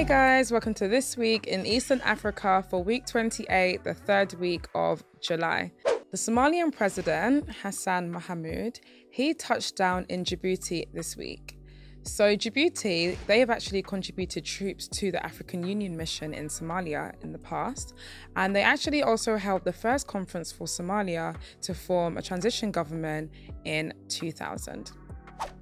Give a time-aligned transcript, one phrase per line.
[0.00, 4.66] Hey guys, welcome to This Week in Eastern Africa for week 28, the third week
[4.74, 5.72] of July.
[6.10, 11.58] The Somalian president, Hassan Mahmoud, he touched down in Djibouti this week.
[12.04, 17.32] So, Djibouti, they have actually contributed troops to the African Union mission in Somalia in
[17.32, 17.92] the past.
[18.36, 23.32] And they actually also held the first conference for Somalia to form a transition government
[23.66, 24.92] in 2000.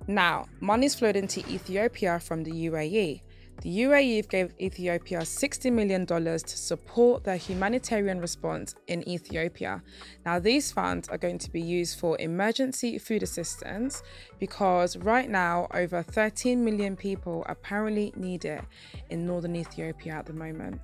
[0.07, 3.23] Now, money's flowed into Ethiopia from the UAE.
[3.61, 9.83] The UAE gave Ethiopia $60 million to support their humanitarian response in Ethiopia.
[10.25, 14.03] Now, these funds are going to be used for emergency food assistance
[14.39, 18.63] because right now, over 13 million people apparently need it
[19.11, 20.81] in northern Ethiopia at the moment.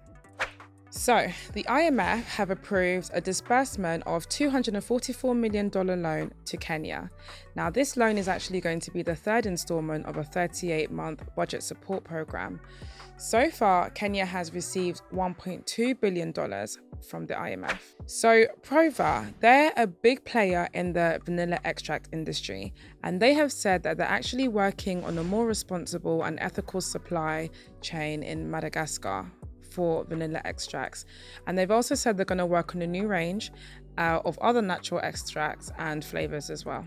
[0.97, 7.11] So, the IMF have approved a disbursement of $244 million loan to Kenya.
[7.57, 11.25] Now, this loan is actually going to be the third installment of a 38 month
[11.35, 12.61] budget support program.
[13.17, 17.81] So far, Kenya has received $1.2 billion from the IMF.
[18.07, 23.83] So, Prova, they're a big player in the vanilla extract industry, and they have said
[23.83, 27.51] that they're actually working on a more responsible and ethical supply
[27.83, 29.27] chain in Madagascar
[29.75, 31.05] for vanilla extracts.
[31.47, 33.53] And they've also said they're going to work on a new range
[33.99, 36.87] uh, of other natural extracts and flavors as well.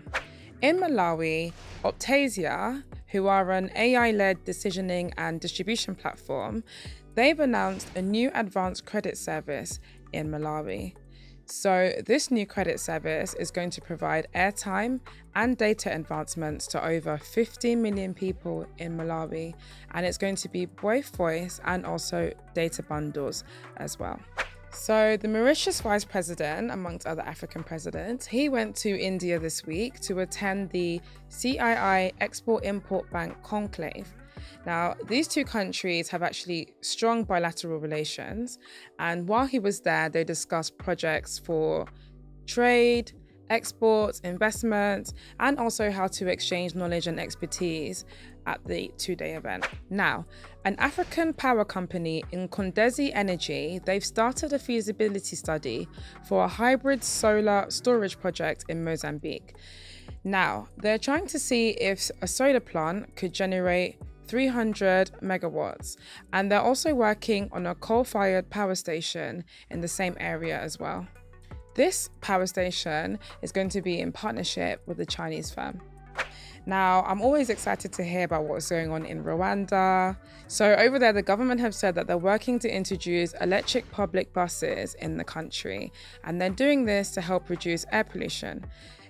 [0.60, 1.52] In Malawi,
[1.84, 6.64] Optasia, who are an AI led decisioning and distribution platform,
[7.14, 9.78] they've announced a new advanced credit service
[10.12, 10.94] in Malawi.
[11.50, 15.00] So, this new credit service is going to provide airtime
[15.34, 19.54] and data advancements to over 15 million people in Malawi,
[19.92, 23.44] and it's going to be both voice and also data bundles
[23.78, 24.20] as well.
[24.70, 29.98] So, the Mauritius vice president, amongst other African presidents, he went to India this week
[30.00, 34.06] to attend the CII Export Import Bank conclave.
[34.66, 38.58] Now, these two countries have actually strong bilateral relations,
[38.98, 41.86] and while he was there, they discussed projects for
[42.46, 43.12] trade,
[43.50, 48.04] exports, investments, and also how to exchange knowledge and expertise
[48.46, 49.66] at the two-day event.
[49.90, 50.26] Now,
[50.64, 55.88] an African power company Ncondezi Energy, they've started a feasibility study
[56.26, 59.54] for a hybrid solar storage project in Mozambique.
[60.24, 63.98] Now, they're trying to see if a solar plant could generate
[64.28, 65.96] 300 megawatts.
[66.32, 70.78] And they're also working on a coal fired power station in the same area as
[70.78, 71.06] well.
[71.78, 75.80] This power station is going to be in partnership with a Chinese firm.
[76.66, 80.16] Now, I'm always excited to hear about what's going on in Rwanda.
[80.48, 84.94] So, over there, the government have said that they're working to introduce electric public buses
[84.94, 85.92] in the country,
[86.24, 88.66] and they're doing this to help reduce air pollution.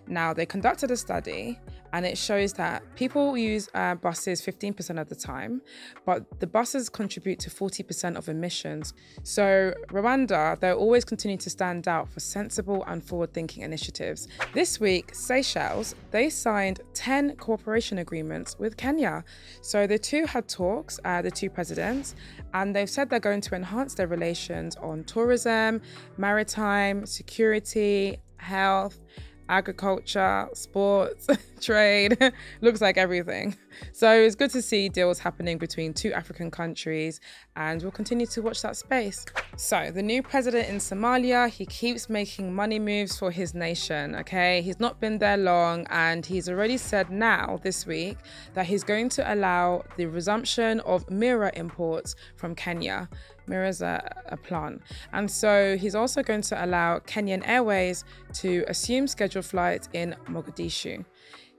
[0.09, 1.59] Now, they conducted a study
[1.93, 5.63] and it shows that people use uh, buses 15% of the time,
[6.05, 8.95] but the buses contribute to 40% of emissions.
[9.23, 14.29] So, Rwanda, they'll always continue to stand out for sensible and forward thinking initiatives.
[14.53, 19.25] This week, Seychelles, they signed 10 cooperation agreements with Kenya.
[19.63, 22.15] So, the two had talks, uh, the two presidents,
[22.55, 25.81] and they've said they're going to enhance their relations on tourism,
[26.17, 29.01] maritime, security, health
[29.49, 31.27] agriculture, sports,
[31.61, 32.17] trade,
[32.61, 33.57] looks like everything.
[33.93, 37.21] So it's good to see deals happening between two African countries,
[37.57, 39.25] and we'll continue to watch that space.
[39.57, 44.63] So, the new president in Somalia, he keeps making money moves for his nation, okay?
[44.63, 48.19] He's not been there long, and he's already said now this week
[48.55, 53.09] that he's going to allow the resumption of miraa imports from Kenya.
[53.53, 54.83] Is a, plant.
[55.13, 58.05] And so he's also going to allow Kenyan Airways
[58.35, 61.05] to assume scheduled flights in Mogadishu.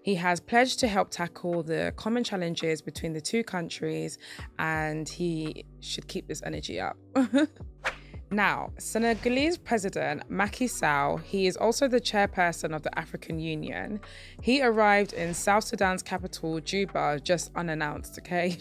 [0.02, 4.18] He has pledged to help tackle the common challenges between the two countries
[4.58, 6.98] and he should keep this energy up.
[8.32, 14.00] Now, Senegalese President Macky Sall, he is also the chairperson of the African Union.
[14.42, 18.56] He arrived in South Sudan's capital, Juba, just unannounced, okay?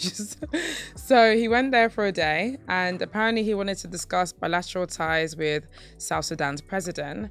[0.96, 5.36] so he went there for a day and apparently he wanted to discuss bilateral ties
[5.36, 5.66] with
[5.98, 7.30] South Sudan's president.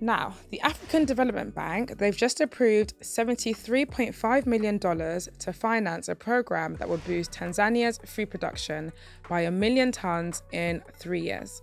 [0.00, 6.88] Now, the African Development Bank, they've just approved $73.5 million to finance a program that
[6.88, 8.92] will boost Tanzania's food production
[9.28, 11.62] by a million tons in three years.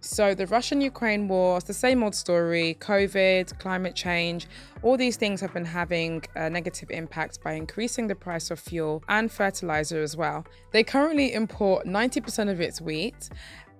[0.00, 4.46] So, the Russian Ukraine war, it's the same old story COVID, climate change,
[4.82, 9.02] all these things have been having a negative impact by increasing the price of fuel
[9.08, 10.46] and fertilizer as well.
[10.70, 13.28] They currently import 90% of its wheat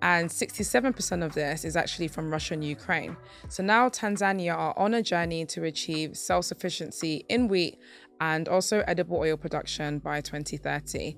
[0.03, 3.17] and 67% of this is actually from Russia and Ukraine.
[3.49, 7.79] So now Tanzania are on a journey to achieve self sufficiency in wheat
[8.21, 11.17] and also edible oil production by 2030.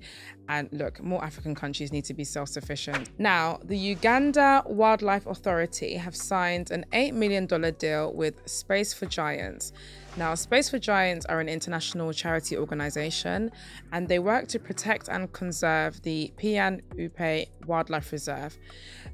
[0.51, 3.09] And look, more African countries need to be self sufficient.
[3.17, 9.71] Now, the Uganda Wildlife Authority have signed an $8 million deal with Space for Giants.
[10.17, 13.49] Now, Space for Giants are an international charity organization
[13.93, 18.57] and they work to protect and conserve the Pian Upe Wildlife Reserve.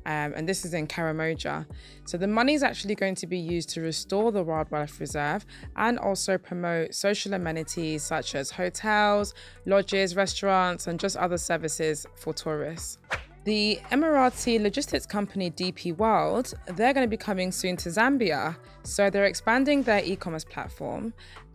[0.08, 1.68] Um, and this is in Karamoja.
[2.06, 5.46] So, the money is actually going to be used to restore the Wildlife Reserve
[5.76, 9.36] and also promote social amenities such as hotels,
[9.68, 13.00] lodges, restaurants, and just other services for tourists.
[13.44, 18.56] The Emirati logistics company DP World, they're going to be coming soon to Zambia.
[18.84, 21.14] So they're expanding their e commerce platform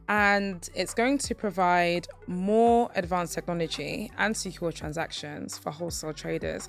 [0.08, 6.68] and it's going to provide more advanced technology and secure transactions for wholesale traders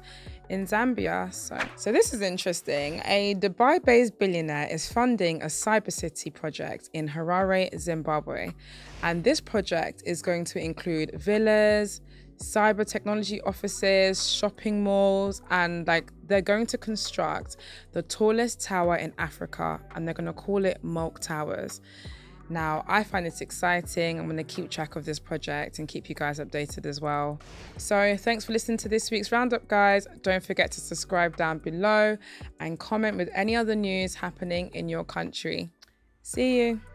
[0.50, 1.34] in Zambia.
[1.34, 3.02] So, so this is interesting.
[3.06, 8.52] A Dubai-based billionaire is funding a cyber city project in Harare, Zimbabwe,
[9.02, 12.02] and this project is going to include villas,
[12.38, 17.58] cyber technology offices, shopping malls, and like they're going to construct
[17.92, 21.82] the tallest tower in Africa and they're going to call it Mulk Towers.
[22.50, 24.20] Now, I find this exciting.
[24.20, 27.40] I'm going to keep track of this project and keep you guys updated as well.
[27.78, 30.08] So, thanks for listening to this week's roundup, guys.
[30.22, 32.18] Don't forget to subscribe down below
[32.60, 35.72] and comment with any other news happening in your country.
[36.22, 36.93] See you.